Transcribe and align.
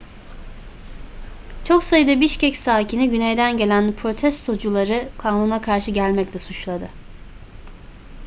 çok 1.63 1.83
sayıda 1.83 2.21
bişkek 2.21 2.57
sakini 2.57 3.09
güneyden 3.09 3.57
gelen 3.57 3.93
protestocuları 3.93 5.09
kanuna 5.17 5.61
karşı 5.61 5.91
gelmekle 5.91 6.39
suçladı 6.39 6.87